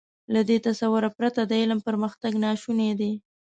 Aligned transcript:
له 0.33 0.41
دې 0.49 0.57
تصور 0.67 1.03
پرته 1.17 1.41
د 1.45 1.51
علم 1.61 1.79
پرمختګ 1.87 2.31
ناشونی 2.43 2.91
دی. 2.99 3.11